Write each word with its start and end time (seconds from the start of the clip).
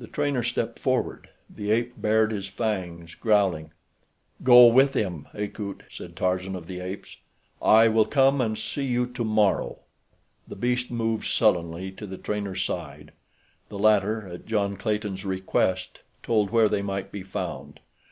The 0.00 0.08
trainer 0.08 0.42
stepped 0.42 0.80
forward. 0.80 1.28
The 1.48 1.70
ape 1.70 1.92
bared 1.96 2.32
his 2.32 2.48
fangs, 2.48 3.14
growling. 3.14 3.70
"Go 4.42 4.66
with 4.66 4.94
him, 4.94 5.28
Akut," 5.32 5.84
said 5.88 6.16
Tarzan 6.16 6.56
of 6.56 6.66
the 6.66 6.80
Apes. 6.80 7.18
"I 7.62 7.86
will 7.86 8.04
come 8.04 8.40
and 8.40 8.58
see 8.58 8.84
you 8.84 9.06
tomorrow." 9.06 9.78
The 10.48 10.56
beast 10.56 10.90
moved 10.90 11.28
sullenly 11.28 11.92
to 11.92 12.04
the 12.08 12.18
trainer's 12.18 12.64
side. 12.64 13.12
The 13.68 13.78
latter, 13.78 14.26
at 14.26 14.44
John 14.44 14.76
Clayton's 14.76 15.24
request, 15.24 16.00
told 16.24 16.50
where 16.50 16.68
they 16.68 16.82
might 16.82 17.12
be 17.12 17.22
found. 17.22 17.78